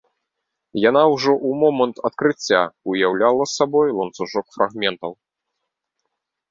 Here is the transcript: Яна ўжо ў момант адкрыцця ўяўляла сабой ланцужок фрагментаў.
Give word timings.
Яна 0.89 1.03
ўжо 1.15 1.33
ў 1.33 1.59
момант 1.63 2.01
адкрыцця 2.09 2.61
ўяўляла 2.95 3.43
сабой 3.57 3.87
ланцужок 4.01 4.45
фрагментаў. 4.59 5.11